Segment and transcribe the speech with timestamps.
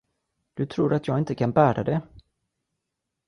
[0.53, 2.01] Du tror, att jag inte kan bära det.